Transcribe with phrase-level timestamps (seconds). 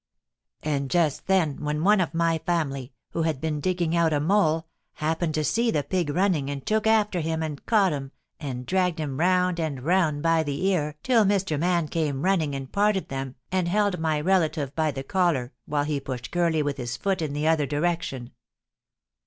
[0.63, 5.35] And just then one of my family, who had been digging out a mole, happened
[5.35, 9.19] to see the pig running and took after him and caught him and dragged him
[9.19, 11.59] round and round by the ear till Mr.
[11.59, 15.99] Man came running and parted them and held my relative by the collar while he
[15.99, 18.31] pushed Curly with his foot in the other direction.